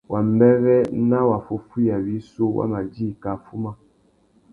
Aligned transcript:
Wambêrê 0.11 0.79
na 1.09 1.19
waffúffüiya 1.29 1.97
wissú 2.05 2.45
wa 2.57 2.65
ma 2.71 2.79
djï 2.91 3.07
kā 3.23 3.31
fuma. 3.45 3.71